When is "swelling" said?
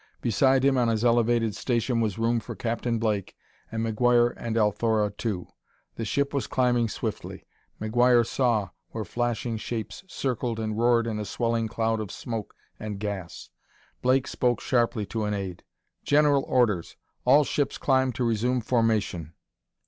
11.25-11.67